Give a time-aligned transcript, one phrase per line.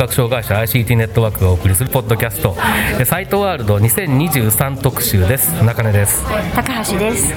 [0.00, 2.56] 覚障害者 ICT ネットワークがお送りするポッドキャスト。
[2.98, 5.52] えサイトワールド2023特集です。
[5.62, 6.24] 中根です。
[6.54, 7.34] 高橋です。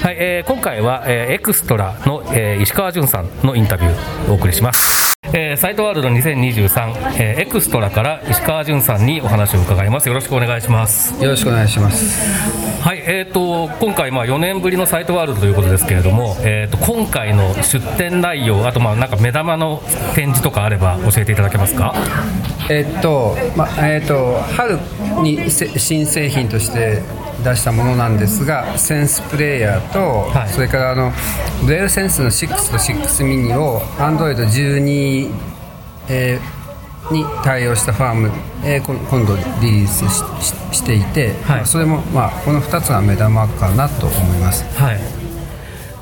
[0.00, 10.06] はい、えー今回は、えーエクストラの、えー石川淳さんのインタビューをお送りします、えーサイトワールド2023、えーエクストラから石川淳さんにお話を伺います。
[10.08, 11.20] よろしくお願いします。
[11.20, 12.67] よろしくお願いします。
[12.88, 19.82] はい、えー、と今回、まあ、4年ぶりのサイトワールドということですけれども、えー、と今回の出展内容、あとまあなんか目玉の
[20.14, 21.92] 展示とかあれば教えていただけますか？
[22.70, 24.78] えっと、まえっと春
[25.22, 27.02] にせ新製品として
[27.44, 31.12] 出したものなんですが、センスプレイヤーと、はいそれからあの
[31.66, 35.30] ブレールセンスの6と6ミニを Android12、
[36.08, 36.57] えー
[37.10, 38.30] に対応したファーム、
[38.64, 41.66] えー今度リリースしししていて、はい。
[41.66, 44.64] それもまあこの2つが目玉かなと思います。
[44.78, 44.98] はい。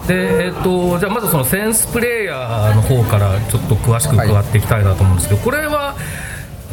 [0.08, 5.94] でえー、とじゃあまずそのセンスプレイヤーの方からちょっと詳しく伺っていきたいなと思うんですけど、これは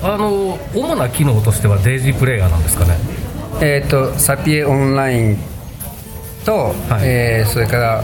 [0.04, 2.98] あの主な機能としてはデイジープレイヤーなんですかね？
[3.62, 5.38] えー、とサピエオンライン
[6.46, 6.54] と、
[6.90, 7.02] はい。
[7.04, 8.04] えーそれから、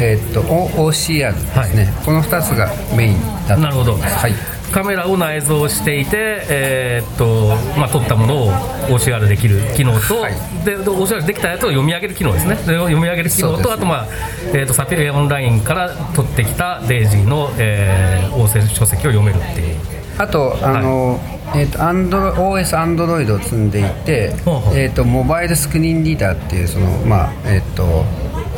[0.00, 3.16] えー、と O- OCR ですね、この2つがメイン
[3.48, 3.60] だと。
[3.62, 4.32] なるほど、はい
[4.72, 8.52] カメラを内蔵していて、えーっとまあ、撮ったものを
[8.88, 10.34] OCR できる機能と、はい。
[10.64, 14.06] でで OCR できたやつを読み上げる機能ですね、で読み上げる機能と、そうですあと、まあ
[14.52, 19.76] えーっとサピエオンラインから撮ってきたデイジーの、えー、音声書籍を読めるっていう。
[20.18, 21.20] あとあの、
[21.54, 24.34] えー、とアンドロ OS アンドロイドを積んでいて、
[24.74, 28.04] えー、とモバイルスクリーンリーダーっていうその、まあえーと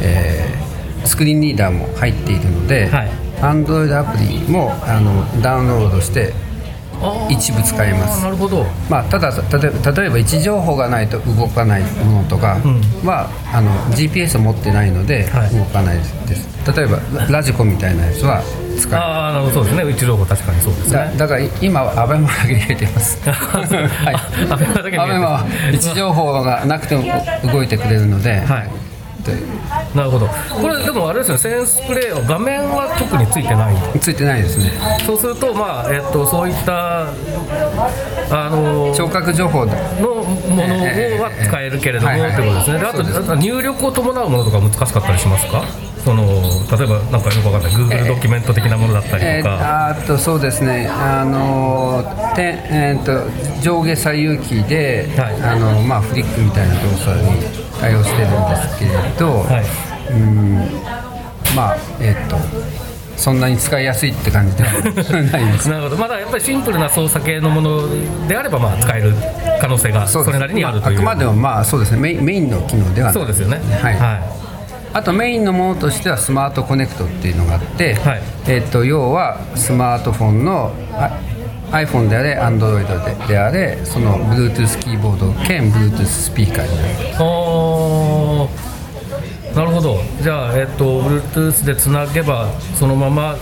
[0.01, 0.71] えー
[1.07, 6.33] スクリーンリーダーも入っているので、はいアンドロイドアプリもあのダウンロードして
[7.31, 8.23] 一部使えます。
[8.23, 8.67] なるほど。
[8.91, 12.59] まあ、ただ例えば例えば位置情報がないと動かないものとか
[13.05, 15.51] は、あの GPS を持ってないのではい。
[15.55, 16.05] 動かないで
[16.37, 16.47] す、
[16.77, 18.43] 例えばララジコみたいなやつは
[18.79, 19.83] 使えるああなるほどそうですね。
[19.85, 20.93] 位置情報確かにそうですね。
[20.97, 23.19] だだから今はアベマだけ入れてます。
[23.31, 24.15] はい。
[24.15, 27.05] あアベマだけ見えてる アベマは位置情報がなくても
[27.51, 28.69] 動いてくれるので、はい
[29.23, 29.35] で
[29.95, 30.27] なるほど。
[30.61, 33.75] これでもあれですよねセンスプレー画面は特についてない。
[34.01, 34.73] ついてないですね。
[35.07, 37.09] そうすると、まあえっと、そういった
[38.31, 42.79] あの聴覚情報でのものは使えるけれども、ってことですね。
[42.79, 45.63] であと入力を伴うものとか難しかったりしますか？
[46.05, 49.89] その例えばなんかよくわかんない Google ドキュメント的なものだったりえー、とか。
[49.91, 55.43] あーっとそうですね、あのーてえーっと上下左右キーで、はい。
[55.43, 60.13] あのまあ、フリックみたいな動作に対応してるんですけれど、はい。
[60.13, 60.55] うん
[61.57, 62.37] まあえーっと
[63.17, 64.73] そんなに使いやすいって感じでは
[65.31, 65.69] ないです。
[65.69, 65.97] なるほど。
[65.97, 67.83] まだやっぱりシンプルな操作系のもの
[68.27, 69.15] であればまあ使える
[69.61, 71.99] 可能性がそれなりにあるという、まあ、あくまでもまあそうですね。
[71.99, 73.15] メインメインの機能ではない。
[73.15, 73.61] そうですよね。
[73.83, 73.95] はい。
[73.97, 74.21] は
[74.95, 78.23] あとメインのものとしてはスマートコネクトっていうのがあって、はい。
[78.49, 81.11] えっと要はスマートフォンのあ
[81.71, 82.87] iPhone であれ Android
[83.27, 86.89] でであれその Bluetooth キーボード兼 Bluetooth スピーカーになる。
[86.89, 89.57] いおー。
[89.57, 89.99] なるほど。
[90.23, 92.49] じゃあ、えっと Bluetooth でつなげば
[92.79, 93.37] そのまま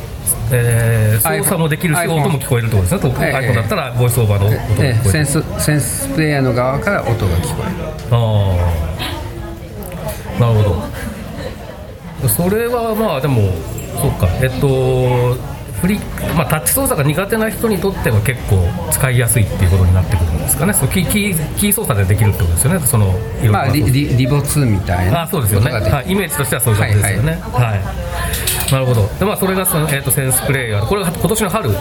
[0.50, 7.72] えー操作もできるし音も聞こえるってことですね、ええ iPhone だったらボイスオーバーの音が聞こえる、えセンスセンスプレイヤーの側から音が聞こえる。
[8.10, 8.56] あ
[10.38, 10.62] あなるほ
[12.22, 12.28] ど。
[12.28, 13.52] それはまあでも
[14.00, 14.28] そうか。
[14.42, 15.36] えっと
[15.80, 15.98] フリ
[16.36, 20.72] まあ、タッチ操作が苦手な人にとっては結構使いやすいっていうことになってくるんですかね。
[20.72, 22.86] そうキーキーキー操作でできるってことですよね。
[22.86, 23.14] その
[23.50, 27.32] まあリリリボ2みたいなあそうですよね、はい、イメージとしてはそういう感じですよね。
[27.52, 29.08] はい、なるほど。
[29.18, 30.86] で、まあ、それがその、えー、とセンスプレイヤー。
[30.86, 31.76] これが今年の春出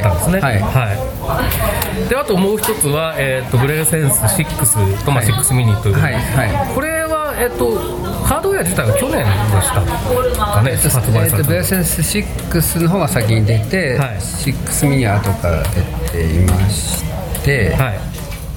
[0.00, 0.40] たんですね。
[0.40, 7.01] はいはいであともう一つは、えー、とブレーセンス6と、まあ、6ミニという、はいはいこれ
[7.32, 7.78] は、えー、と
[8.24, 11.54] ハードウェア自体は去年でしたかね発売されたの。
[11.54, 14.16] ベーセンス6の方が先に出て、はい。
[14.16, 17.02] 6ミニは後から出ていまし
[17.44, 18.12] てはい。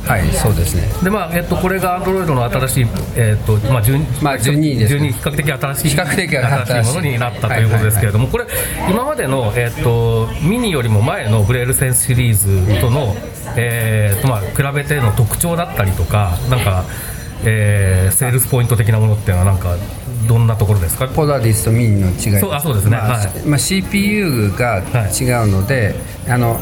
[0.06, 0.84] はい、そうですね。
[1.04, 2.86] でまあえっと、これが Android の新しい、
[3.16, 5.10] えっとまあ12まあ12ですね。
[5.10, 8.46] 12比較的新しい比較的新しいものになったということですけれども、これ
[8.88, 13.16] 今までの、えっとミニよりも前のブレールセンスシリーズとの、
[13.58, 16.86] えっとまあ、比べての特徴だったりとかなんか
[17.44, 19.76] えーセールスポイント的なものっていうのはなんか
[20.28, 21.08] どんなところですか？
[21.08, 22.16] ポラリスとミニの違い。
[22.40, 22.92] そうあそうですね。
[22.98, 23.28] まあはい。
[23.46, 25.96] まあ、CPU が違うので、
[26.30, 26.60] あの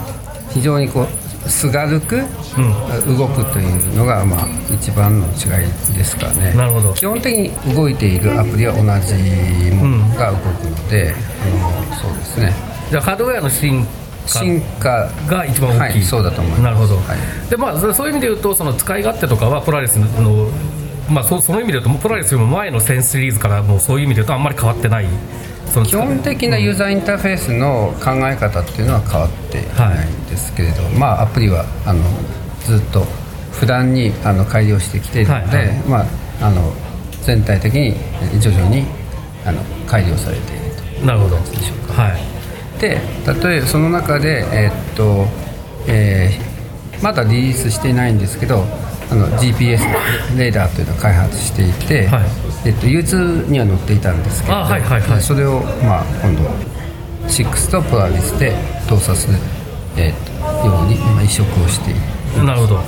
[0.49, 1.07] 非常にこ
[1.45, 5.29] うすがるく動くというのが、まあ、一番の違
[5.63, 6.53] いですからね。
[6.53, 6.93] なるほど。
[6.93, 12.53] 基本的に動いているアプリは同じものが動くので、あのそうですね。
[12.89, 13.91] じゃあハードウェアの進化
[14.25, 16.61] 進化が一番大きい、はいそうだと思います。
[16.63, 17.49] なるほど、はい。
[17.49, 20.49] でまあそそういう意味で言うとその使い勝手とかはポラリスの
[21.09, 25.07] まあそその意味で言うとポラリスよりも前の1000シリーズからもうそういう意味で言うとあんまり変わってない。
[25.73, 32.03] その基本的なユーザーインターフェースの考え方っていうのは変わっていないんですけれど、まあアプリはあの
[32.63, 33.01] ずっと
[33.51, 35.77] 普段にあの改良してきているので、はいはい。
[35.79, 36.05] まあ
[36.47, 36.71] あの
[37.23, 37.95] 全体的に
[38.39, 38.85] 徐々に
[39.45, 41.05] あの改良されていると。
[41.05, 42.03] なるほどでしょうか。
[42.03, 42.32] はい
[42.83, 45.25] で例えばその中で、えーっと
[45.87, 46.53] えー
[47.01, 48.63] まだリリースしていないんですけど
[49.11, 49.81] あの GPS
[50.37, 52.23] レーダーというのを開発していて、はい。
[52.65, 55.21] えっと、U2 には載っていたんですけど、あはいはいはい。
[55.21, 56.49] それを、まあ、今度
[57.27, 58.55] 6とポラリスで
[58.87, 59.37] 搭載する、
[59.97, 61.93] えーっとように今移植をしてい
[62.39, 62.79] るなるほど。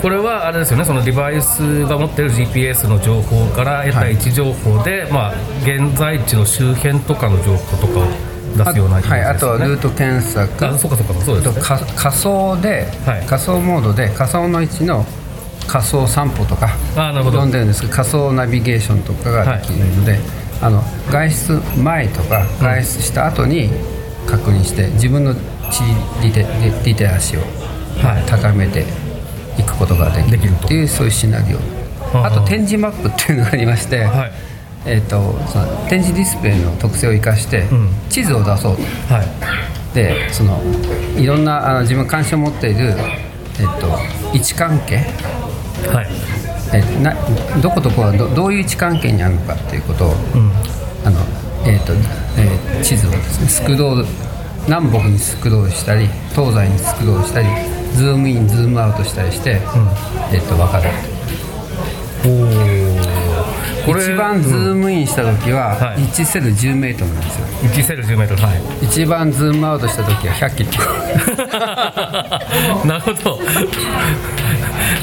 [0.00, 5.34] これはあれですよねそのデバイスが持ってる GPS の情報から得た位置情報で、まあ、
[5.64, 9.08] 現在地の周辺とかの情報とかを出すようなイメージですよね。
[9.10, 10.66] はい、あとはルート検索。
[10.66, 11.62] あそうかそうかそうですね。
[11.62, 13.26] か仮想で、はい。
[13.26, 15.04] 仮想モードで仮想の位置の
[15.66, 17.40] 仮想散歩とかあなるほど。
[17.40, 20.18] 呼んでるんですけど仮想ナビゲーションとかができるので、
[20.62, 23.70] あの外出前とか外出した後に
[24.26, 25.82] 確認して自分の地
[26.22, 26.46] 理リテ
[26.84, 27.42] リテラシーを
[28.06, 28.22] はい。
[28.26, 28.84] 高めて
[29.58, 31.56] いくことができるっていうそういうシナリオ。
[32.16, 34.32] はああと展示マップっていうのがありまして、はい
[34.86, 37.88] えー、とその展示ディスプレイの特性を生かしてん。
[38.08, 38.82] 地図を出そうと。
[39.12, 39.94] はい。
[39.94, 40.60] でその
[41.18, 42.94] いろんなあの自分が関心を持っている、
[43.58, 43.88] えっと、
[44.34, 44.96] 位置関係。
[45.88, 46.06] はい。
[46.72, 47.14] えな
[47.60, 50.14] どことこはどどういう位置関係にあるのかっていうことを、
[51.04, 51.20] あの
[51.64, 51.92] えっと
[52.36, 54.06] えー地図をですねスクロール
[54.66, 57.46] 南北にスクロールしたり東西にスクロールしたり
[57.94, 59.60] ズームインズームアウトしたりして、
[60.32, 60.90] えっと分かる
[62.26, 62.85] おお
[63.86, 65.98] これ一番ズームインした時ははい。
[66.00, 67.46] 1セル10メートルなんですよ。
[67.70, 68.42] 1セル10メートル。
[68.42, 68.60] はい。
[68.84, 70.84] 一番ズームアウトした時は100キロ。
[72.88, 73.38] なるほど。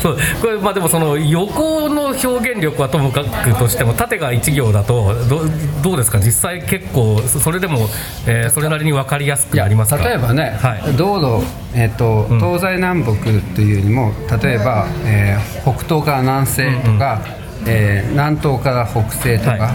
[0.01, 0.17] そう。
[0.41, 5.43] これまあでもその横の表現力はともかくとしても縦が1行だとど
[5.81, 6.19] どうですか？
[6.19, 7.87] 実際結構そそれでも、
[8.27, 10.03] えーそれなりに分かりやすくなりますか？
[10.03, 10.93] 例えばね、はい。
[10.97, 13.13] 道路、えっと東西南北
[13.55, 14.11] というよりも
[14.43, 17.21] 例えば、えー北東から南西とか、
[17.67, 19.73] えー南東から北西とか、、は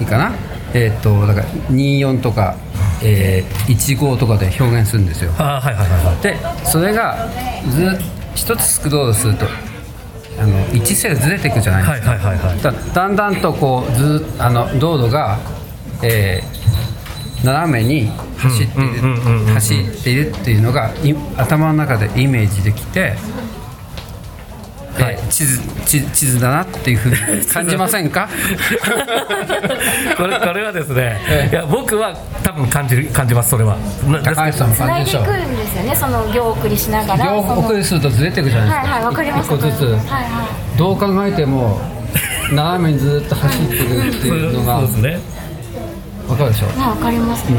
[0.00, 0.02] い。
[0.02, 0.32] いかな、
[0.74, 2.56] えっとだから24とか、
[3.02, 5.32] えー、15とかで表現するんですよ。
[5.32, 6.22] はいはいはいはい。
[6.22, 7.28] でそれが
[7.70, 7.88] ずっ
[8.34, 9.46] 一つスクロールすると
[10.38, 12.62] あの1セルずれていくじゃないですか、はいはいはいはい。
[12.62, 15.38] だだんだんとこうずっあの道路が、
[16.02, 16.60] えー
[17.42, 18.06] 斜めに
[18.36, 19.16] 走っている
[19.54, 23.14] 走っているっていうのがい頭の中でイメージできて、
[24.98, 25.14] はい。
[25.14, 28.28] えー地図地地図だなっていうふうに 感じませんか？
[30.16, 31.20] これこれはですね、
[31.50, 33.76] いや僕は多分感じる感じますそれは。
[34.24, 37.24] 高橋さんもつないでい感じでしょくんですよねその行送りしながら。
[37.26, 39.46] 両その送りするとずれていくじゃないですか、はいはいわかります。
[39.46, 39.98] 一個ずつ、はいは
[40.74, 40.78] い。
[40.78, 41.80] どう考えても
[42.52, 45.18] 斜めにずっと走ってるっていうのが そうですね
[46.30, 46.66] わかるでしょ？
[46.78, 47.58] まあわかりますね、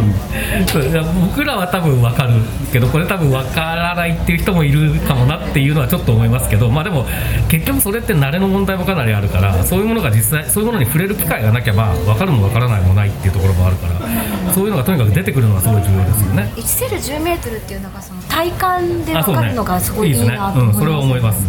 [0.67, 2.34] そういや僕らは多分分かる
[2.72, 7.05] けどこれ多分分からないっていう人もいるかもなっていうのはちょっと思いますけどまあでも
[7.50, 16.53] 結局それって慣れの問題もかなりあるからそういうものが実際そういうものに触れる機会がなきゃまあ分かるも分からないもないっていうところもあるからそういうのがとにかく出てくるのがすごい重要ですよね。
[16.55, 21.45] 1セル10メートルっていうのがその体感でわかるのがすごいいいですねなと思いますうん、それは思います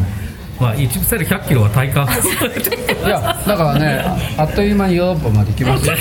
[0.62, 2.06] まあ1セル100キロは体感。
[2.06, 4.04] いやだからね
[4.38, 5.86] あっという間にヨーロッパまで行きます。
[5.88, 5.94] よ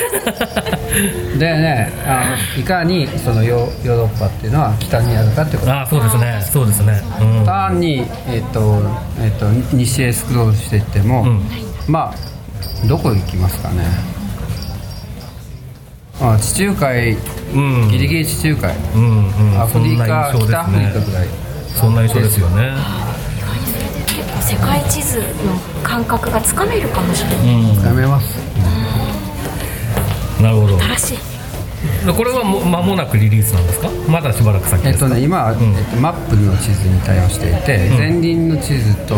[1.39, 5.73] でねあのいかにそのヨヨーロッパっていうのは北にあるかってこと。
[5.73, 6.41] ああそうですね。
[6.51, 7.01] そうですね。
[7.19, 7.45] うん。
[7.45, 8.79] 単に、えっと
[9.19, 11.41] えっと西へスクロールしていっても、ん。
[11.87, 13.83] まあどこ行きますかね。
[16.21, 17.17] あ地中海
[17.55, 17.89] うん。
[17.89, 19.61] ギリギリ地中海、うんうん。
[19.61, 21.27] アフリカ、そんな印象北アフリカですねぐらい。
[21.71, 22.73] そんな印象ですよね
[24.51, 25.23] 世界地図の
[25.81, 28.35] 感覚がつかめるかもしれない、やめます。
[30.41, 30.77] なるほど。
[30.77, 31.17] 新しい。
[32.13, 33.89] これはも間もなくリリースなんですか？
[34.09, 39.15] まだしばらく先ですか、えっとね、今は、えっと、マップの地図に対応していて、前輪の地図と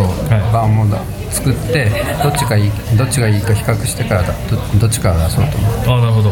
[0.54, 1.90] 版もだ作って
[2.22, 5.72] どっちがいいどっちがいいか比較してからだどどっちから出そうと思う。
[5.72, 6.30] ああなるほど。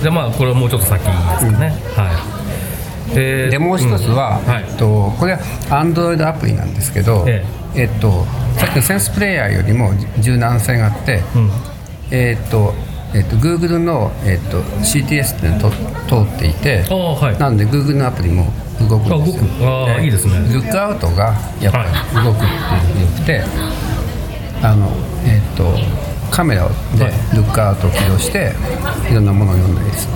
[0.00, 3.18] じゃあまあこれはもうちょっと先ですかね、はい。
[3.18, 4.52] えーでもう一つは、うん。
[4.52, 4.64] はい。
[4.68, 5.38] えっと、これは
[5.70, 8.24] Android アプリなんですけど、ええっと
[8.56, 11.50] さっきのセンスプレイヤーよりも柔軟性があって、うん。
[12.10, 12.74] えっと
[13.14, 17.38] えっと Google の、えっと CTS っていうのと通っていてはい。
[17.38, 18.52] なので Google のアプリも
[18.88, 19.42] 動くんですよ。
[19.42, 19.92] あ動く。
[19.92, 20.38] ああいいですね。
[20.52, 23.42] ルックアウトがやっぱり動くっていうのが良くて、
[24.62, 24.88] あの
[25.24, 25.74] えっと
[26.30, 28.52] カメラでルックアウトを起動して
[29.10, 30.08] いろんなものを読んだりす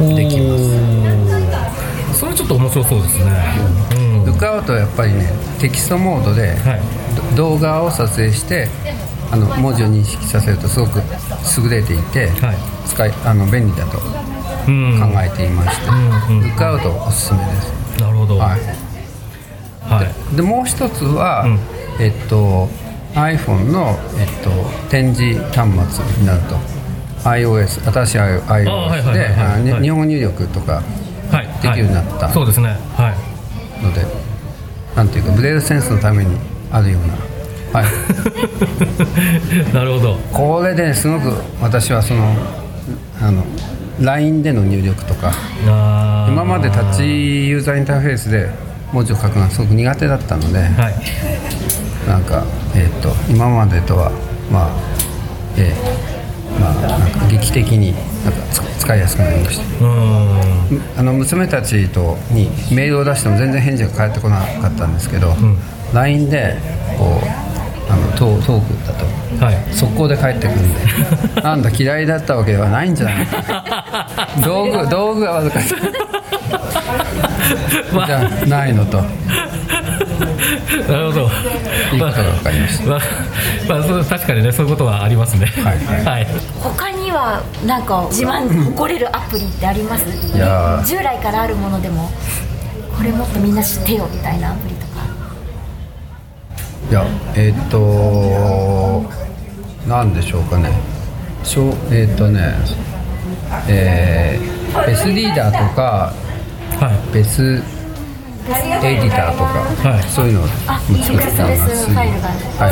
[0.00, 2.18] るできます。
[2.18, 3.24] それちょっと面白そうですね。
[3.92, 4.03] うん。
[4.03, 4.03] ル
[4.34, 6.80] ックアウトはやっぱりねテキストモードで、はい。
[7.36, 8.68] ど動画を撮影して
[9.30, 11.00] あの文字を認識させるとすごく
[11.62, 12.56] 優れていて、はい。
[12.88, 13.98] 使いあの便利だと
[14.68, 15.00] うん。
[15.00, 16.42] 考えていまして、うんうん。
[16.42, 18.38] ルックアウトおすすめです、なるほど。
[18.38, 18.60] はい。
[19.88, 20.36] はい。
[20.36, 21.58] でもう一つは、うん。
[22.00, 22.68] えっと
[23.14, 24.50] iPhone の、えっと、
[24.90, 26.56] 展示端末になると。
[27.28, 29.18] iOS 新しい iOS はいはい
[29.72, 30.82] はい日本語入力とか
[31.30, 31.46] はい。
[31.62, 32.26] できるようになった。
[32.26, 32.76] はいそうですね。
[32.96, 33.33] はい
[33.84, 34.04] ので、
[34.96, 36.36] なんていうかブレールセンスのために
[36.72, 37.80] あるような。
[37.80, 37.90] はい。
[39.74, 40.16] なるほど。
[40.32, 42.34] これで、ね、すごく私はその
[43.20, 43.44] あの
[44.00, 45.32] LINE での入力とか
[45.64, 47.02] 今までタッチ
[47.48, 48.48] ユーザーインターフェースで
[48.92, 50.94] 文字を書くのがすごく苦手だったので、はい。
[52.08, 54.10] なんか、えー、と今までとは
[54.50, 54.68] まあ、
[55.56, 56.13] えー
[56.60, 57.92] まあ、なんか劇的に
[58.24, 59.84] なんかつ使いやすくなりました。
[59.84, 60.82] うん。
[60.96, 65.34] あの娘たちとにメールを出しても全然返事が返ってこなかったんですけど、
[65.92, 66.56] LINE で
[66.98, 69.04] こうあのトートークだと
[69.44, 69.74] はい。
[69.74, 70.74] 速攻で帰ってくるん
[71.34, 74.28] で なんだ嫌いだったわけではないんじゃないか。
[74.44, 75.74] 道具道具が悪かった
[77.96, 79.02] まじゃないのと
[80.88, 81.30] なるほど。
[81.92, 83.00] いいことが分かりましたまあ、
[83.68, 85.46] まあ、そう確かにねそういうことはありますね。
[85.46, 86.04] はい。
[86.04, 86.26] はい。
[86.60, 90.04] 他にはなんか自慢誇れるアプリってあります？
[90.36, 90.84] いやー。
[90.84, 92.10] 従来からあるものでも。
[92.96, 95.02] これもっとみんな知ってよみたいなアプリとか。
[96.90, 99.10] いやえーっと
[99.88, 100.70] なんでしょうかね。
[101.42, 102.54] しょうえーっとね
[103.68, 106.12] えーベスリーダーとか
[106.80, 107.14] はい。
[107.14, 107.62] ベス
[108.46, 111.26] エディターとか、はいそういうのをあ作ってます。
[111.40, 112.28] XS ファイルが。
[112.60, 112.70] は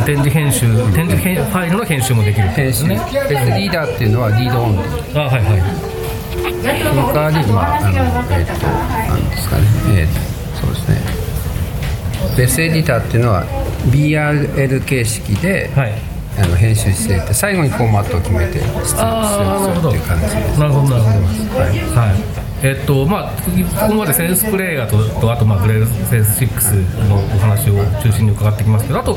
[0.00, 0.04] い。
[0.04, 2.98] 展示編集展示編ファイルの編集もできるですね。
[3.28, 5.20] ベスリーダーっていうのはリードオンリー。
[5.20, 5.62] あはいはい。
[6.84, 9.62] その代わりまああのえーっとなんですかね。
[10.00, 10.96] えーっとそうですね。
[12.36, 13.44] ベスエディターっていうのは
[13.90, 15.92] BRL 形式で、はい
[16.40, 19.88] あの編集していって最後にフォーマットを決めて出力するああなるほど。
[19.90, 21.60] っていう感じですなるほどなるほど。
[21.60, 21.68] はい。
[21.68, 23.30] はいえっとまあ、
[23.80, 29.16] ここまでセンスプレイヤーととあと、まあ、グレーセンス6のお話を中心に伺ってきますけどあと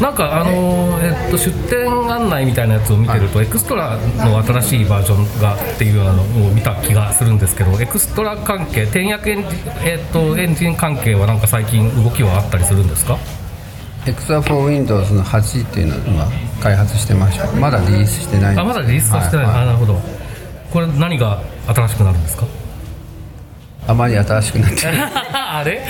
[0.00, 13.16] なんか、あのえっと、出店案内みたいなやつを見てると、エクストラの新しいバージョンがっていうようなのを見た気がするんですけどエクストラ関係転訳エンジン,、えっと、エンジン関係はなんか最近動きはあったりするんですか？
[14.06, 16.26] エクサ for Windows の8っていうのを今
[16.60, 17.50] 開発してました。
[17.52, 18.60] まだリリースしてないんです。
[18.60, 20.00] あまだリリースはしてない、はあなるほど。
[20.72, 22.44] これ何が新しくなるんですか？
[23.86, 24.94] あまり新しくなってない。
[25.34, 25.82] あれ？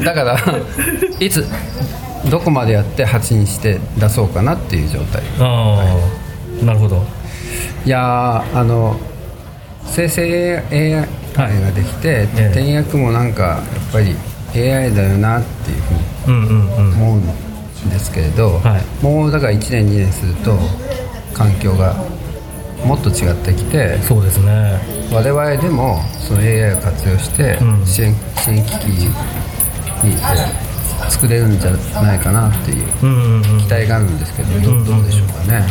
[0.04, 0.38] だから
[1.20, 1.46] いつ
[2.30, 5.22] どこまでやって8にして出そうかなっていう状態。
[5.40, 5.84] あ
[6.62, 7.04] あ、なるほど。
[7.84, 8.96] いやーあの
[9.86, 10.90] 生成 AI
[11.36, 12.46] ができて、ええ。
[12.52, 14.16] 転訳もなんかやっぱり
[14.54, 16.00] AI だよなっていうふうに
[16.32, 19.04] 思うんですけれど、はい。
[19.04, 20.56] もうだから1年2年すると
[21.34, 21.94] 環境が
[22.84, 24.78] もっと違ってきてそうですね。
[25.12, 27.86] 我々でもその AI を活用してうん。
[27.86, 29.06] 支援,、支援機器に
[30.04, 30.68] えー
[31.08, 31.70] 作れるんじゃ
[32.02, 32.86] ないかなっていう
[33.60, 35.64] 期待があるんですけどどうでしょうかね。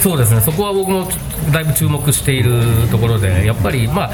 [0.00, 0.40] そうですね。
[0.40, 1.08] そこは僕も
[1.52, 4.10] だいぶ注目しているところでやっぱりまあ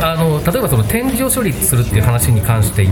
[0.00, 2.86] あの例えばその展示を処理するっていう話に関して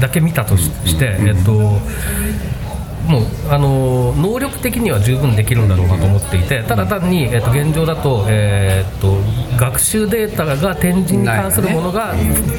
[0.00, 9.16] だけ見たとしして、えっと、もうあの能力的には十分できるんだろうなと思っていてただ単に、えっと、現状だと,、えっと
[9.56, 12.14] 学習データが展示に関するものが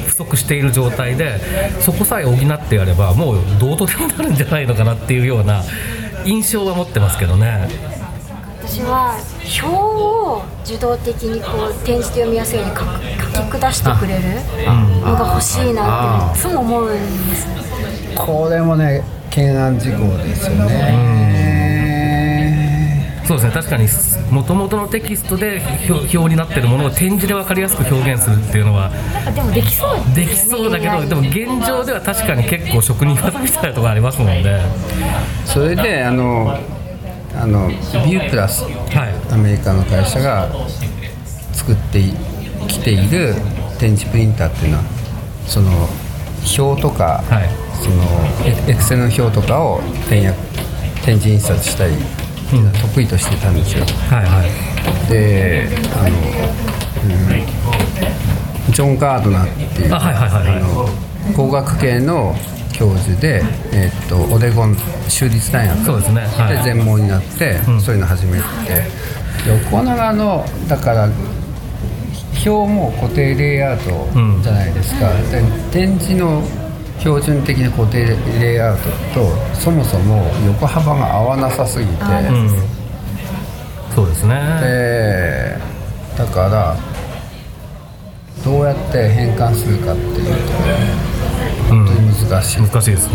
[0.06, 1.38] 不足している状態で
[1.80, 5.62] そこさえ補ってやればもうどうとでもなるんじゃないのかなっていうような
[6.24, 8.03] 印象は持ってますけどね。
[8.74, 9.14] 私は
[9.62, 12.88] 表を自動的にこう展示で読みやすいように書く
[13.36, 14.22] 書き下してくれる
[15.00, 16.98] のが欲しいなっていつも思うん
[17.30, 17.46] です。
[18.16, 21.54] これもね懸案事項ですよね。
[23.24, 23.52] そうですね。
[23.54, 23.86] 確かに
[24.32, 29.90] もともとのテキストで表表になってるものを展示で分かりやすく表現するっていうのはなんかでもできそう。
[30.16, 34.62] でねそうだけどでも現状では確かに結構職人技みたいなところありますもんね。
[35.44, 36.58] それであの
[37.36, 39.32] あのビュープラスはい。
[39.32, 40.48] アメリカの会社が
[41.52, 42.00] 作って
[42.68, 43.34] きている
[43.78, 44.84] 展示プリンターっていうのは
[45.46, 45.70] その
[46.58, 47.48] 表とか、はい。
[47.82, 48.02] その
[48.46, 50.38] エエクセルの表とかを点訳
[51.04, 55.10] 展示印刷したりうのは得意としてたんですよ、はいはい。
[55.10, 56.10] であの、う
[57.50, 57.54] ん
[58.70, 62.34] ジョン・ガードナーっていう工学系の
[62.74, 64.76] 教授で、えっとオレゴン
[65.08, 66.20] 州立大学そうですね。
[66.26, 66.56] はい。
[66.58, 68.44] で全盲になって、そういうの始めて。
[69.46, 71.08] 横長のだから
[72.46, 74.08] 表も固定レイアウト
[74.42, 76.42] じゃないですか、で展示の
[76.98, 78.88] 標準的な固定レイアウト
[79.20, 82.50] とそもそも横幅が合わなさすぎて、うん。
[83.94, 84.34] そうですね。
[84.62, 85.58] で
[86.16, 86.76] だから
[88.44, 90.52] どうやって変換するかっていうと
[91.68, 93.14] 本当に難しい、難しいですね。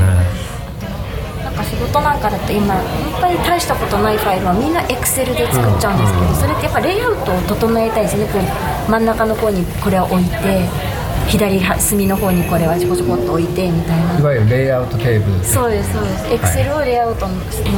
[1.44, 8.26] なんか仕事なんかだと今本当に大したことないファイルはみんなエクセルで作っちゃうんですけど、それってやっぱレイアウトを整えたいですね。
[8.26, 10.68] こう真ん中の方にこれを置いて
[11.28, 14.20] 左隅の方にこれはちょこちょこっと置いてみたいな。
[14.20, 15.46] いわゆるレイアウトテーブル。
[15.46, 16.34] そうですそうです。
[16.34, 17.36] エクセルをレイアウトの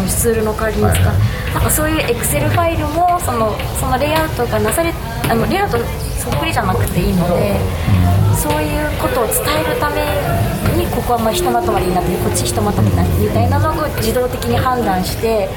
[0.07, 1.11] ツールの代わりに使う、はいは
[1.51, 1.53] い。
[1.53, 4.93] なんかそういうエクセルファイルもそのそのレイアウトがなされ
[5.29, 5.77] あのレイアウト
[6.17, 7.59] そっくりじゃなくていいので、
[8.35, 10.01] そういうことを伝えるため
[10.77, 15.49] にここはまあひとまとまりになってこっちひとまとまりになってみたいなのを自動的に判断して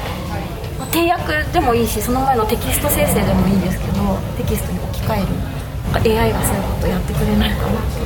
[0.77, 5.55] まあ定訳でもいいしその前のテキスト生成でもいいんですけどテキストに置き換える
[5.95, 8.04] AI がそういうことやってくれないかなって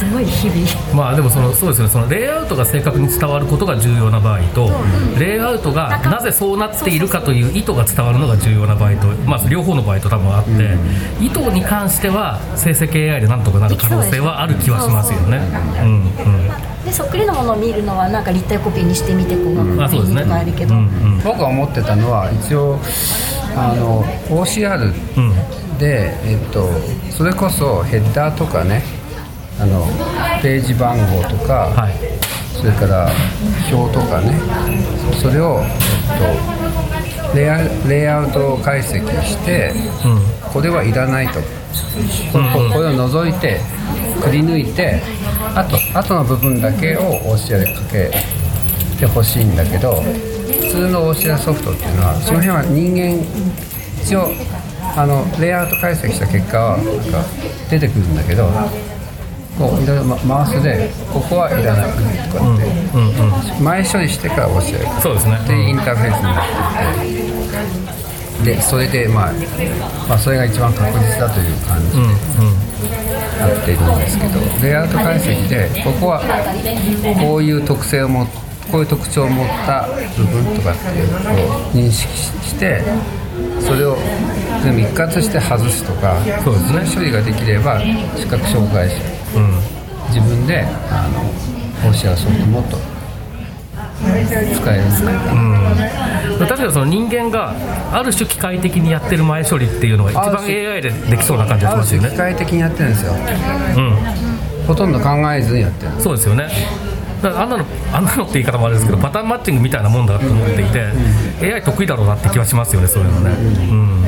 [0.00, 0.96] すごい日々。
[0.96, 1.88] まあでもそのそうですね。
[1.88, 4.70] そのレイアウトが正確に伝わることが重要な場合と、
[5.18, 10.50] レイアウトがなぜそうなっているかという意図が伝わるのが重要な場合と、まあ、両方の場合と多分あって、
[11.20, 15.38] 意図に関しては生成系 AI でなんとかなる可能性はある気はしますよね。
[15.82, 16.84] うんうん。
[16.84, 20.22] でそっくりのものを見るのはなんか立体コピーにしてみてこう、あそうですね。
[20.22, 21.20] とかあるけど、うんうん。
[21.22, 22.78] 僕が思ってたのは一応
[23.54, 25.78] あの OCR うん。
[25.78, 26.70] で、えっと、
[27.10, 28.82] それこそヘッダーとかね
[29.58, 29.86] あの
[30.42, 31.94] ページ番号とか、はい。
[32.54, 33.10] それから
[33.72, 34.38] 表とかね。
[35.20, 39.72] それを、えっと、レイアレイアウト解析して、
[40.52, 41.40] これはいらないと。
[42.32, 43.60] これここれを除いて
[44.20, 45.00] くり抜いて
[45.54, 48.10] あと後の部分だけを OCR でかけ
[48.98, 53.24] てほしいんだけど普通の OCR ソフトっていうのはその辺は人間
[54.02, 54.28] 一応
[54.96, 57.24] あのレイアウト解析した結果はなんか
[57.70, 58.50] 出てくるんだけど
[59.60, 61.92] こういろいろまマウスでここはいらない。
[62.32, 64.86] とかって前処理してから教える。
[65.02, 65.36] そうですね。
[65.36, 67.14] っていうインターフェースになってい
[68.44, 68.56] て。
[68.56, 69.32] でそれで、まあ、
[70.08, 71.98] まあそれが一番確実だという感じ。
[71.98, 72.08] で
[73.38, 74.40] なっているんですけど。
[74.62, 76.22] レイアウト解析でここは
[77.20, 78.26] こういう特性を持っ
[78.72, 82.82] こういう特徴を持った部分とかっていうのを認識して
[83.60, 83.96] それを
[84.62, 86.94] 全部一括して外すとかそうですね。
[86.94, 87.80] 処理ができれば
[88.16, 88.96] 視覚障害者
[89.36, 89.80] うん。
[90.08, 92.76] 自分であの OCR ソフトもっと
[94.00, 95.10] 使えるんですか
[96.46, 97.54] 確かにその人間が
[97.92, 102.10] ある種機械的にやってる前処理っていうのが一番 AI でできそうな感じがしますよね。
[102.16, 103.12] 械的にやってるんですよ。
[103.12, 103.96] うん。
[104.66, 105.92] ほとんど考えずにやってる。
[106.00, 106.48] そうですよね
[107.22, 110.92] あんなのあんなのって言い方もあれですけどパターンマッチングみたいなもんだと思っていて、
[111.54, 114.04] AI 得意だろうなって気はしますよねそういうのね、うん、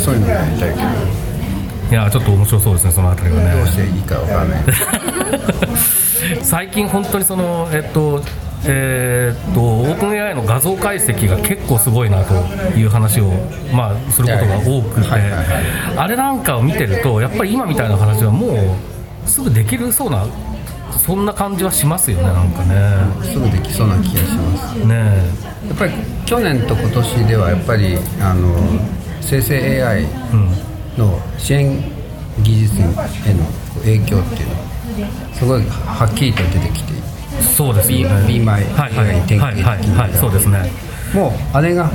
[0.00, 1.28] そういうのやりたいけど。
[1.90, 3.50] いやちょっと面白そうですねそのあたりはね。
[3.56, 4.62] どうしていいかわからない。
[6.42, 8.22] 最近本当にそのえっと
[8.64, 12.34] えーっとオープン AI の画像解析が結構すごいなと
[12.76, 13.30] いう話を、
[13.72, 15.08] まあ、することが多くて
[15.96, 18.76] あれなんかを見てるとやっぱり今みたいな話はも
[19.24, 20.26] うすぐできるそうな
[21.08, 23.24] そんな感じはしますよねなんかね。
[23.24, 24.86] すぐできそうな気がします。
[24.86, 24.94] ね
[25.66, 25.92] やっぱり
[26.26, 28.54] 去年と今年ではやっぱりあの
[29.22, 30.04] 生成 AI
[30.98, 31.82] の支援
[32.42, 32.92] 技術への
[33.80, 36.92] 影響っていうのはすごいはっきりと出てきて
[37.56, 38.14] そうですよね。
[38.14, 39.08] はいはい。
[39.16, 39.64] AI 典型的に。
[39.64, 40.18] はいはいはい。
[40.18, 40.70] そうですね。
[41.14, 41.90] もうあれが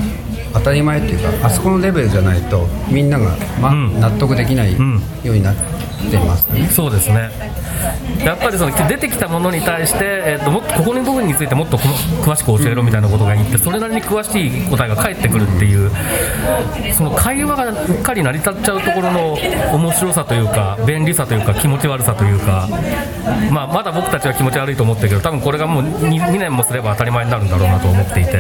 [0.53, 3.99] 当たり前っていうかあそこのレベルじゃないとみんなが、まうん。
[3.99, 5.03] 納得できないよん。
[5.23, 5.61] うになって
[6.19, 7.29] ますね、そうですね
[8.23, 11.83] やっぱりその出てきたものに対して、えー、ともっとここの部分についてもっとこ
[12.21, 15.91] 詳しく教えろみたいなことが言ってそれなりに詳しい答えが返ってくるっていう
[16.93, 19.33] その会話がうっかり成り立っちゃうところの
[19.73, 22.67] 面白さというか便利さというか気持ち悪さというか、
[23.51, 28.37] まあ、まだ僕たちは気持ち悪いと思ってるけど多分これがもう 2, 2年もすれば当たり前になるんだろうなと思っていて、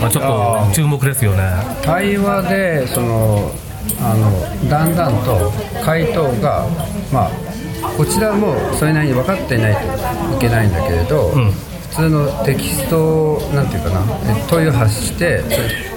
[0.00, 1.42] まあ、ちょっと注目ですよね。
[1.82, 3.50] 対話でその
[4.00, 5.52] あのだんだんと
[5.84, 6.66] 回答が
[7.12, 7.30] まあ
[7.96, 11.52] こちらもそれなりに分かっていないといけないんだけれど、ん。
[11.90, 15.42] 普通のテキストをなんていうかなえ問いを発して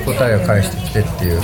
[0.05, 1.41] 答えを返してきてっていう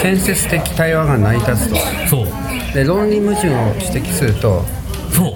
[0.00, 1.76] 建設的対話が成り立つと。
[2.08, 2.26] そう。
[2.72, 4.64] で論理矛盾を指摘すると
[5.12, 5.34] そう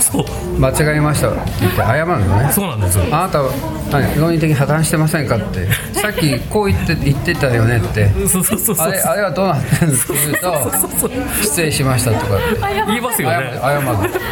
[0.00, 0.24] そう。
[0.58, 2.52] 間違えましたって言って謝るのね。
[2.52, 3.04] そうなんですよ。
[3.10, 3.50] あなたは
[3.90, 5.68] 何論理的に破綻してませんかって。
[6.00, 8.10] さっきこう言って言ってたよねって。
[8.28, 8.86] そうそうそうそう。
[8.88, 11.10] あれあれはどうなってるんですって言うと
[11.42, 12.36] 失礼しましたとか。
[12.36, 12.80] って。
[12.86, 13.86] 言いますよ謝るね謝る。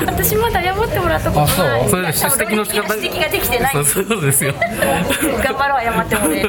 [0.07, 1.81] 私まだ謝ってもらったことない。
[1.81, 1.91] あそう。
[1.91, 4.55] それで指摘の仕方指摘ができてないそうそうですよ。
[5.45, 6.43] 頑張ろう謝ってもらえ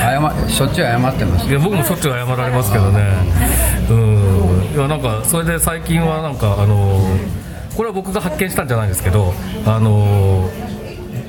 [0.00, 1.48] 謝しょっちゅう謝ってます。
[1.48, 3.00] いや僕もしょっちゅう謝られますけどね。
[3.90, 4.70] うん。
[4.74, 7.00] いやなんかそれで最近はなんかあの
[7.80, 9.32] これは僕が発見したんじゃないですけど
[9.64, 10.50] あの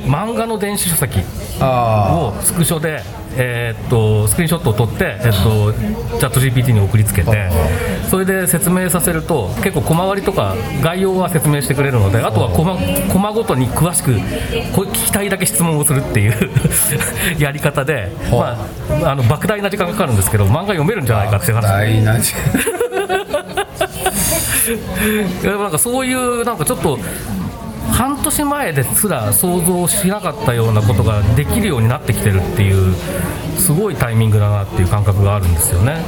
[0.04, 1.22] 漫画の電子書籍
[1.62, 3.04] あをスクショで、
[3.38, 5.72] えーっとスクリーンショットを撮って、えっと
[6.20, 7.50] チャット GPT に送りつけて
[8.10, 12.76] それで説明させると結構小回りとか概要は説明してくれるのであとはコマ
[13.14, 14.16] コマごとに詳しく
[14.76, 16.34] こ聞きたいだけ質問をするっていう
[17.40, 18.58] やり方で、ま
[19.06, 22.36] あ、あの莫大な時間がかかるんですけど漫画読めるんじゃないかっていうあ話
[25.44, 27.00] なんかそういうなんかちょっと
[27.92, 32.96] 半年前ですら想像しなかったようなことができるようになってきてるっていう
[33.58, 36.02] すごいタイミングだなっていう感覚があるんですよね。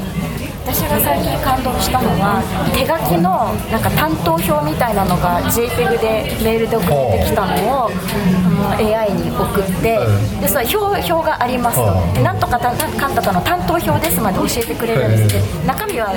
[0.65, 2.39] 私が最近感動したのは
[2.71, 7.51] 手書きのなんか担当表みたいなのが JPEG でメールで送ってきたの
[7.83, 9.99] をあの AI に送って
[10.39, 11.91] でそれ表表がありますと。
[12.15, 16.15] でなんとかたかんとかの担当表ですまで教えてくれるんですで中身は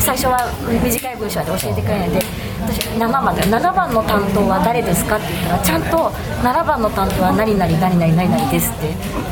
[0.00, 0.42] 最初は
[0.82, 2.20] 短い文章で教えてくれないんで
[2.62, 5.96] 私7番で7番の担当は誰ですかって言ったらちゃんと
[6.42, 8.88] 7番の担当は何々何々何々ですって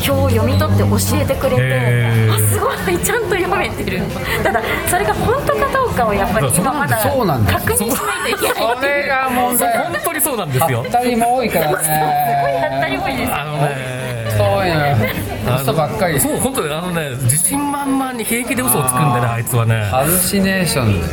[0.09, 4.03] 表を読み取って教えてくれてあすごいちゃんと読めてる
[4.43, 10.83] ただそれが本当かどうかをやっぱり今まだそうなんです確認しないといけないそれが問題本当にそうなんですよ。
[10.87, 14.03] 当たりも多いから すごい当たりね多いですあのね
[14.37, 15.57] そういうの。
[15.61, 16.21] 嘘ばっかり。
[16.21, 19.83] そう本当にあのね自信満々に平気で嘘をつくんでねあいつはね。
[19.91, 21.07] ハルシネーションで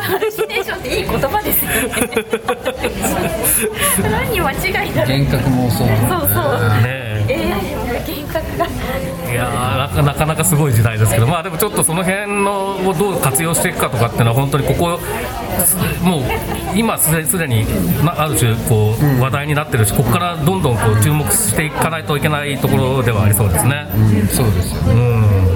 [0.00, 0.30] ハル
[0.68, 1.78] ションっていい言葉ですよね。
[4.02, 5.78] 何間違いだ幻覚妄想。
[5.78, 6.60] そうそう。
[6.82, 8.66] ね AI の幻覚が。
[9.30, 14.98] いやーなかなかなかすごい時代ですけど、まあ、でもちょっとその辺のをどう活用していくかとかっていうのは、本当にここ、
[16.02, 16.22] もう
[16.74, 17.64] 今すですでに、
[18.02, 23.86] まあある種こう、話題になってるし、ここからどんどんこう注目していかないといけないところではありそうですね。
[23.94, 25.47] うんそうですよね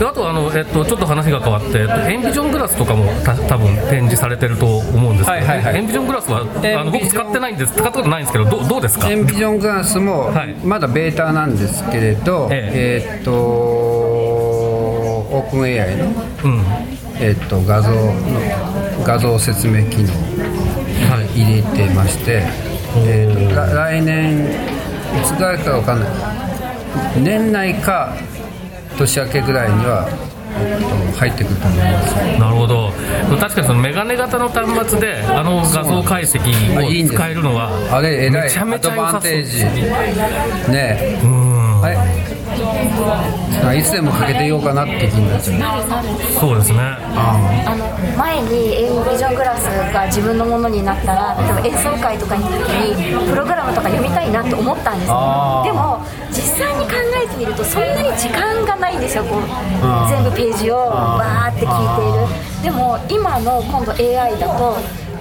[0.00, 5.76] であとあの、えっと、ちょっと話が変わって、えっとエンビジョングラスとかもた多分展示されてると思うんですけど、はいはいはい。
[5.76, 6.44] エンビジョングラスはあ
[6.84, 7.74] の僕使ってないんです。
[7.74, 9.10] 使ったことないんですけどどうどうですか？
[9.10, 10.54] エンビジョングラスもはい。
[10.64, 13.18] まだベータなんですけれど、ええ。
[13.18, 13.32] ーっと
[15.32, 16.12] オープン AI の、うん。
[17.20, 18.14] えーっと画像の
[19.04, 20.08] 画像説明機能
[21.14, 21.26] はい。
[21.42, 22.42] 入れてまして、
[23.06, 24.46] えー来年い
[25.26, 26.08] つぐらいかわかんない。
[27.22, 28.16] 年内か
[29.00, 30.08] 年明けぐらいには、
[31.16, 32.14] 入ってくると思います。
[32.38, 32.92] なるほど。
[33.38, 39.06] 確かにそのメガネ型の端末であの画像解析を使えるのはあれえらいめちゃめちゃ良さそう。
[39.06, 40.72] アドバンテージ。
[40.72, 41.20] ね。
[41.22, 41.49] うん
[43.74, 46.04] いつでもかけてようかなって気になっちゃう。
[46.38, 46.78] そうですね。
[46.80, 55.08] あの前にエンビジョングラスが自分のものになったら例えば演奏会とかに行った時にプログラムとか読みたいなって思ったんです。
[55.08, 55.12] で
[55.72, 59.24] も実際に考えてみるとそんなに時間がないんですよ。
[59.24, 59.42] こう
[60.08, 61.50] 全部ページをわー。
[61.50, 62.26] って聞いている。
[62.62, 64.76] でも今の今度 AI だと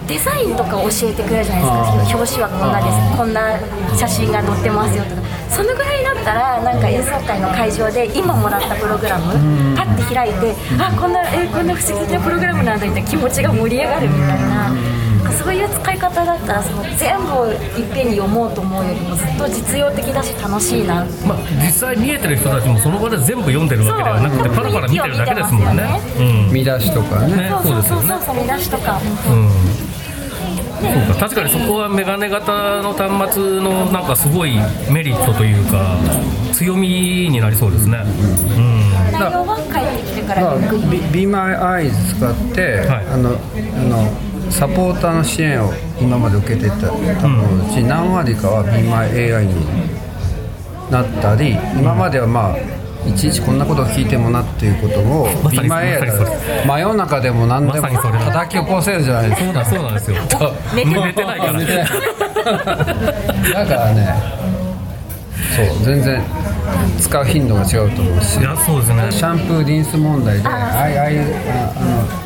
[0.07, 2.17] デザインとか教えてくれるじゃないですか。
[2.17, 3.17] 表紙はこんなです。
[3.17, 3.59] こんな
[3.97, 5.18] 写真が載ってますよとか
[5.49, 9.33] そのぐらいだったらなんか演奏会の会場で今もらったプログラム
[9.75, 14.99] パッて開いてあこんなえこんな不思議なプログラムなんだって気持ちが盛り上がるみたいな
[15.31, 25.83] そういう使い方だったらその全部をいっぺんに読もうと思うよりもずっと実用的だし楽しいなまあ、実際見えてる人たちもその場で全部読んでるわけではなくてパラパラ見てるだけですもんね。
[26.17, 27.35] 雰囲見出しとかね。
[27.35, 28.25] ねそうそうそうそうですよね。
[28.25, 28.99] そうそう見出しとか。
[29.27, 29.89] うん
[30.81, 34.53] そうか確かにそこはメガネ型の端末のなんかすごい
[34.91, 35.97] メリットというか
[36.53, 36.87] 強み
[37.29, 37.97] になりそうですね。
[37.97, 39.11] うん。
[39.11, 43.07] 内容は帰ってきてかだかららゆっくり Be My Eyes 使って、はい。
[43.07, 43.33] あのあ
[43.83, 49.53] のサポーターの支援を今まで受けてたたのうち何割かは Be My AI に
[50.89, 59.45] なったり今まではまあいちいちこんなことを聞いてもなっていうことをまさに Be My AI だまさにそ真夜中でも何でも叩き起こせるじゃないですか。
[59.45, 60.17] そうだそうなんですよ。
[60.75, 61.53] 寝てない寝てないから。
[61.53, 61.87] 寝てない。
[63.53, 64.13] だからね
[65.55, 66.21] そう全然
[66.99, 68.39] 使う頻度が違うと思うし。
[68.39, 69.11] いやそうですね。
[69.11, 71.33] シャンプーリンス問題でああいう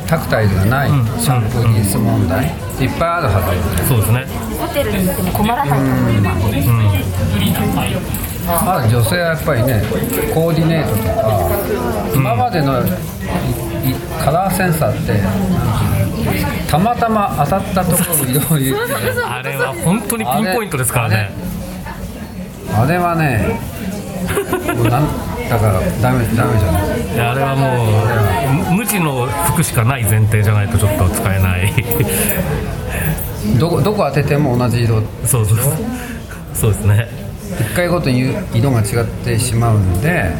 [0.06, 2.46] タクタイルがないシャンプーリンス問題。
[2.80, 3.40] いっぱいあるは
[3.78, 4.26] ずそうですね。
[4.58, 6.54] ホテルに行っても困らないと思う
[8.44, 9.82] 今あ女性はやっぱりね
[10.34, 12.84] コーディネートとか今までのい
[14.22, 21.30] カラーセンサーってたまたま当たったところを色を言って あれは本当にピンポイントですからね。
[22.76, 23.58] あれはね
[25.48, 27.30] だからダメダメじゃない。
[27.30, 31.72] あれはもう無地の服しかない前提じゃないとちょっと使えない。
[33.58, 35.02] どこどこ当てても同じ色。
[35.24, 35.58] そうそう。
[36.54, 40.32] そうですね1回ごとに色が違ってしまうんで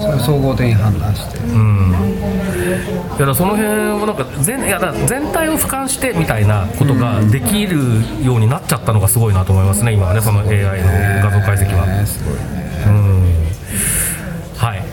[0.00, 1.38] それを総合的に判断して。
[1.38, 1.90] うん。
[1.90, 2.78] いや
[3.10, 7.78] だからその辺をなんか全いやだ全体を俯瞰してみたいなことができる
[8.24, 10.88] ようになっちゃったのがすごいなと思いますね今はねその AI の
[11.22, 11.86] 画像解析は。
[11.86, 12.61] ねすごいね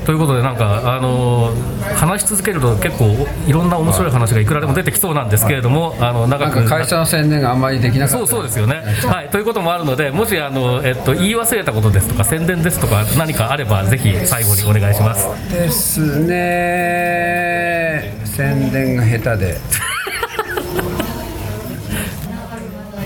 [0.10, 3.06] ということでなんか、あのー話し続けると結構
[3.46, 8.20] いろんな面白い話がいくらでも出てきそうなんですけれども、あの長くなんか会社の宣伝があんまりできなかった。
[8.20, 15.28] そうそうですよね、はい、ということもあるのでもしあの、えっと、言い忘れたことですとか宣伝ですとか何かあればぜひ最後にお願いします。
[15.52, 18.16] ですね。
[18.26, 19.60] 宣伝が下手で。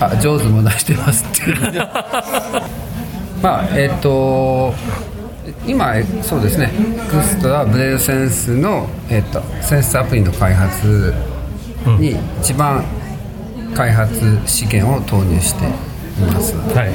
[0.00, 1.42] あ上手も出してますって
[3.42, 4.72] まあえっ、と
[5.66, 6.70] 今えそうですね。
[6.74, 11.14] エクストラブレードセンスの、えっとセンスアプリの開発
[11.98, 12.84] に一番
[13.74, 15.68] 開発資源を投入してい
[16.32, 16.86] ます、は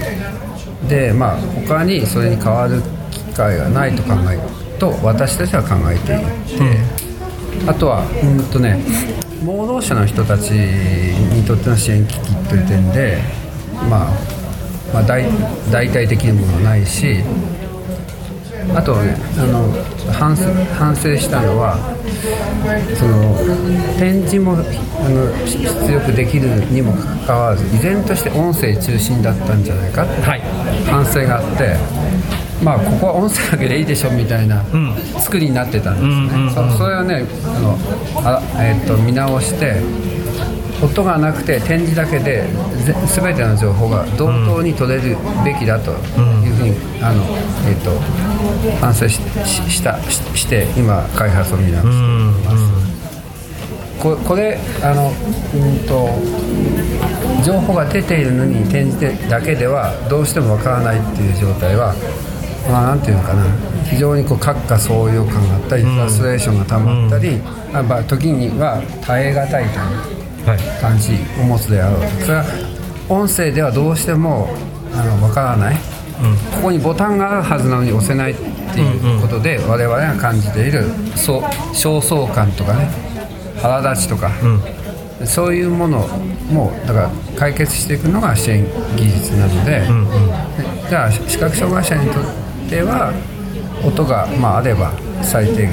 [0.85, 0.87] い。
[0.87, 4.41] でまあ他にそれに代わる機会がないと考える
[4.79, 6.15] と私たちは考えて
[6.53, 6.77] いて、
[7.67, 8.79] あとはうんとね
[9.43, 13.17] 盲導者の人たちにとっての支援機器という点で、
[13.89, 14.11] まあ、
[14.93, 15.25] まあ大
[15.71, 17.23] 大体的なものはないし
[18.75, 19.71] あとねあの
[20.11, 20.43] 反省
[20.75, 21.77] 反省したのは
[22.97, 23.35] その
[23.97, 24.55] 展示もあ
[25.09, 30.41] の出力できるにもかかわらず依然として音声中心だったんじゃないかはい。
[30.85, 31.75] 反省があって
[32.63, 34.63] まあここは音声だけでいいでしょみたいな
[35.19, 37.77] 作りになってたんですね、そそれはねあの
[38.27, 39.81] あ、えー、と見直して
[40.81, 42.43] 音がなくて展示だけで
[42.85, 47.23] ぜ全ての情報が同等に取れるべきだといに、あの
[47.67, 47.91] えー、と
[48.79, 52.89] 反省しししたしして今開発を見直しています。
[53.99, 56.07] ここれあのうんと
[57.43, 61.93] 情報が出ているのに転じてだけではどうしてもわからないっていう状態は
[62.71, 63.43] まあなんていうのかな。
[63.89, 67.41] 非常にこう閣下総要感があったり、フラストレーションがたまったり、
[67.73, 69.65] あまあ時には耐え難い
[70.79, 72.01] 感じを持つであろう。
[72.21, 72.45] それは
[73.09, 74.47] 音声ではどうしても
[74.93, 75.78] あのわからない、
[76.59, 80.83] ここにボタンがあるはずなのに押せないっていうことで、我々が感じている
[81.15, 81.41] そう
[81.73, 82.89] 焦燥感とかね
[83.61, 84.29] 腹立ちとか、
[85.25, 86.05] そういうもの
[86.51, 88.65] もだから解決していくのが支援
[88.97, 89.87] 技術なので、
[90.89, 92.23] じゃあ視覚障害者にとっ
[92.69, 93.13] ては
[93.85, 94.91] 音が、まあ、あれば
[95.23, 95.71] 最低限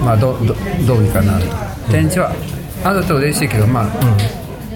[0.00, 0.54] まあ、どど
[0.86, 1.54] どうにかなると。
[1.92, 2.32] 展示は
[2.84, 3.86] あると嬉しいけど、まあ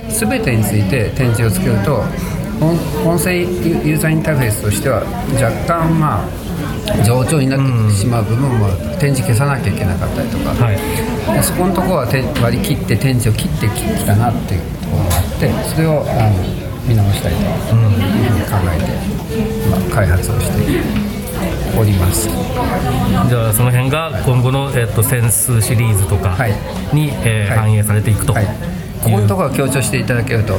[0.09, 2.05] 全てについて展示をつけると
[2.61, 2.77] 音
[3.09, 5.03] 音声ユーザーインターフェースとしては
[5.35, 6.47] 若干まあ
[7.05, 10.77] 冗長になってしまう部分も展示消さなきゃいけなかったりとか、はい。
[11.35, 16.39] でそこのところはて割り切って展示を切ってききたなっていうところがあってそれをあの
[16.87, 18.87] 見直したいというふうに考えて、
[19.69, 22.29] まあ、開発をしております。
[23.29, 26.53] じゃあその辺が今後の、えっとセンスシリーズとかはい。
[26.95, 27.59] に、えーはい。
[27.59, 28.47] 反映されていくと、はい、
[29.03, 30.55] ここのところを強調していただけると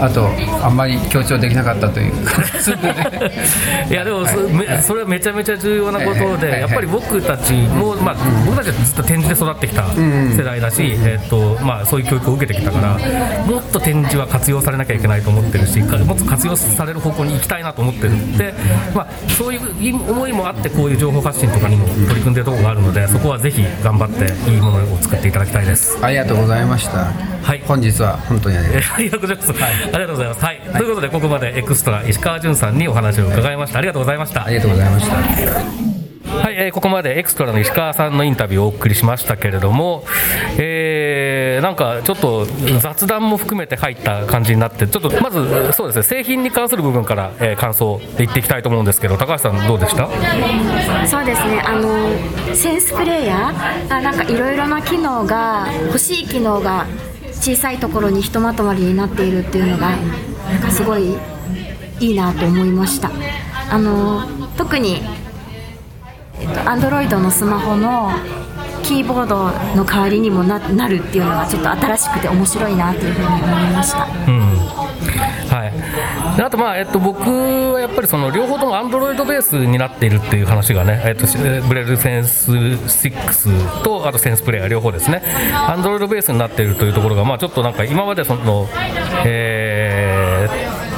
[0.00, 0.28] あと
[0.62, 2.12] あんまり強調できなかったという
[3.90, 12.98] いやでもそ,め、それはめちゃめちゃ重要なことで、やっぱり僕たちも、まあ、僕たちはずっと展示で育ってきた世代だし、えっとまあ、そういう教育を受けてきたから、
[13.46, 18.54] もっと展示は活用されなきゃいけないと思ってるし、かもっと活用される方向に行きたいなと思ってるで、
[18.94, 19.06] まあ、
[19.38, 25.98] そういう思いもあって、こういう情報発信とかにも取り組んでるところがあるので、そこはぜひ頑張っていいものを作っていただきたいです。
[26.02, 27.62] ありがとうございました、はい。
[27.66, 28.62] 本日は本当にあ
[28.98, 29.50] りがとうございます。
[29.62, 30.44] ありがとうございます。
[30.44, 30.60] はい。
[30.60, 33.78] ということで、ここまでエクストラ石川淳さんにお話を伺いました。
[33.78, 34.44] ありがとうございました。
[34.44, 35.16] ありがとうございました
[36.26, 40.04] はい、えーここまでエクストラの石川さんのインタビューをお送りしましたけれども、
[40.58, 42.46] えーなんかちょっと
[42.80, 50.08] 雑談も含めて入った感じになって、ちょっとまず、そうですね、製品に関する部分から、えー感想で言っていきたいと思うんですけど、高橋さん、どうでした？
[51.06, 52.10] そうですねあの
[52.54, 53.88] センスプレーヤー？
[53.88, 56.86] がなんかいろいろな機能が欲しい機能が
[57.46, 61.14] 小さいところにひとまとまりになっているっていうのがなんかすごい
[62.00, 63.12] いいなと思いました。
[63.70, 65.00] あの特に
[66.40, 68.10] えっと Android のスマホの
[68.82, 69.44] キーボード
[69.76, 74.08] の代わりにもななるっていうのがちょっと新しくて面白いなというふうに思いました。
[74.26, 74.56] うん。
[75.48, 75.72] はい、
[76.36, 77.20] であと、まあえっと、僕
[77.72, 81.26] はやっぱりその両方ともアンドロイドベースになっているっていう話がね、えっと、
[81.66, 85.22] ブレルセンス6とあとセンスプレイヤー両方ですね。
[85.54, 88.68] アンドロイドベースになっているというところが、まあ、ちょっとなんか今までその、
[89.24, 90.25] えー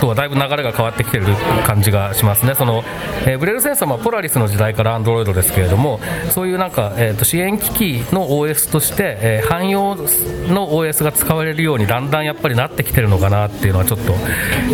[0.01, 1.27] とは だいぶ流れが変わってきてる
[1.67, 2.85] 感じがしますね、その
[3.27, 14.15] えー、ブレルセンサーはポラリスの時代から Android ですけれども、そういうなんか、えーと、支援機器の OS として、えー、汎用の OS が使われるようにだんだんやっぱりなってきてるのかなっていうのはちょっと、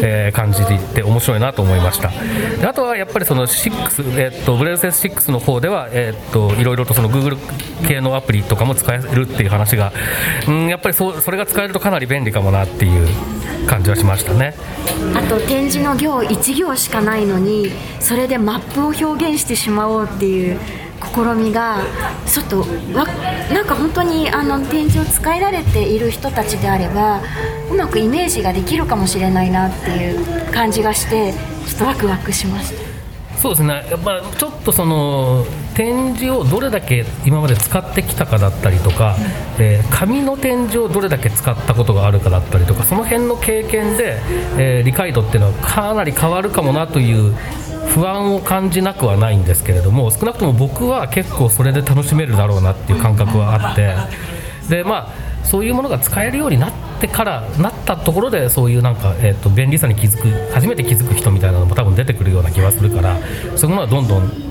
[0.02, 2.10] えー、感じて面白いなと思いました。
[2.60, 7.36] であとはやっぱりその6、えーと、ブレルセンス6の方では、えーと、いろいろとその Google
[7.86, 9.92] 系のアプリとかも使えるっていう話が、
[10.48, 13.08] うん、やっぱりそそれが使えるとかなり便利かもなっていう
[13.66, 14.54] 感じはしましたね。
[15.14, 20.58] あと展示の行1行しかないのにそれでマップを表現してしまおうっていう
[21.00, 21.82] 試みが
[22.26, 23.06] ちょっとわ
[23.52, 27.20] なんか本当にあの展示を使いられている人たちであれば
[27.70, 31.32] うまくイメージができるかもしれないなっていう感じがして
[31.66, 33.38] ちょっとワクワクしました。
[33.38, 39.16] そうですねやっぱちょっとその展示をどれだけ今まで使ってきたかだったりとか、
[39.58, 44.20] えー、紙の展示をどれだけ使ったことがあるかだったりとかその辺の経験で、
[44.58, 47.34] えー、理解度っていうのはかなり変わるかもなという
[47.88, 53.94] 不安を感じなくはないんですけれども少なくとも僕は結構それで楽しめるだろうなっていう感覚はあって
[54.68, 63.18] でまあそういうものが使えるようになってからなったところでそういうなんか、えーと、便利さに気づく初めて気づく人みたいなのも多分出てくるような気がするから
[63.56, 64.43] そういうものはどんどん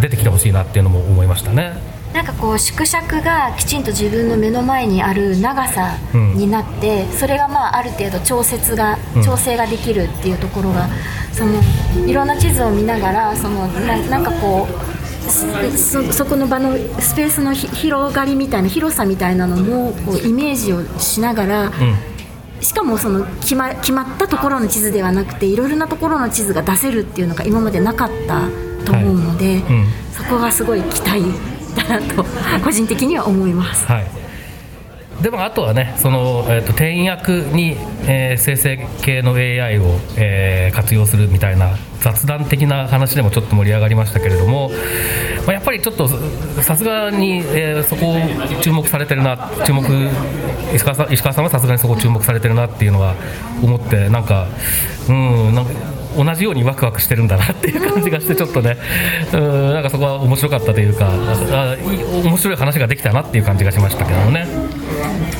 [0.00, 1.74] 出てきてほしいなっていうのも思いましたね。
[2.12, 10.88] なんかこう縮尺がきちんと自分の目の前にある長さになって、うん、それがまあある程度調節が調整ができるっていうところが、
[11.32, 11.54] その
[12.06, 21.72] いろんな地図を見ながらそのななんかこうそそこの場のスペースの広がりみたいな広さみたいなのもこうイメージをしながら、うん、
[22.60, 28.48] しかもその決ま決まったところの地図ではなくていろいろなところの地図が出せるっていうのが今までなかった
[28.84, 31.22] と思うので、はいうん、そこがすごい期待
[31.76, 32.24] だなと
[32.64, 33.86] 個人的には思います。
[33.86, 34.22] はい。
[35.22, 39.84] でもあとはねその、えーと、転訳に、えー、生成系の AI を、
[40.16, 44.70] えー、活用するみたいな雑談的な話でもちょっと盛り上がりましたけれども、
[45.46, 46.08] まあ、やっぱりちょっと
[46.62, 49.84] さすがに、えー、そこを注目されてるな注目
[50.74, 53.14] 石川さん石川さんはさすがにそこを注目されてるなっていうのは
[53.62, 54.48] 思ってなんか
[55.08, 55.70] うんなんか
[56.16, 58.76] 同じようにワクワクしてるんだなっていう感じがしてちょっとね
[59.32, 61.76] うんなんかそこは面白かったというかあ
[62.24, 64.46] 面白い話ができたなっていう感じがしましたけどもね。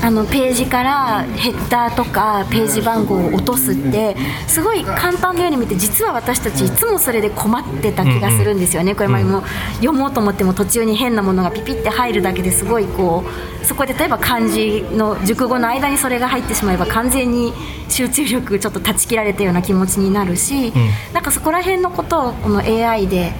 [0.02, 4.16] あのページからヘッダーとかページ番号を落とすって
[4.48, 9.42] すごい簡単なように見て実は私たちいつもそれで困ってた気がするんですよね、これ前も
[9.76, 13.24] 読もうと思っても途中に変なものがピピって入るだけですごいこ
[13.62, 17.52] うそこで例えば漢字の熟語の間にそれが入ってしまえば完全に
[17.88, 20.72] 集中力ちょっと断ち切られたような気持ちになるし、
[21.12, 23.32] なんかそこら辺のことをこの AI で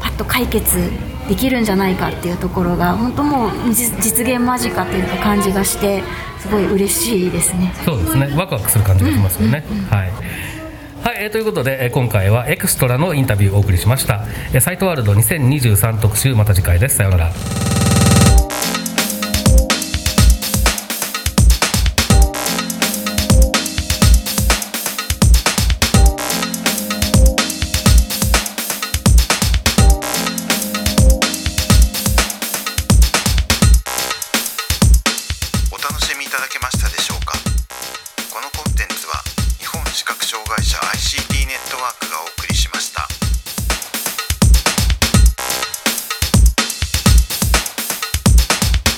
[0.00, 0.90] パッと解決
[1.28, 6.02] できるんじゃないかっていうところが本当もう実現間近というか感じがして
[6.38, 7.72] すごい嬉しいですね。
[7.84, 8.32] そうですね。
[8.36, 9.76] ワクワクする感じがしますよね、うん。
[9.76, 10.12] うんうん、はい。
[11.02, 16.96] はい、えー、ということで、えー、今回はエクストラのインタビューをお送りしました、えー、サイトワールド2023特集また次回です。
[16.96, 17.77] さようなら